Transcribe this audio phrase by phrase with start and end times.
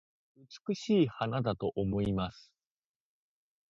[0.67, 2.51] 美しい花だと思います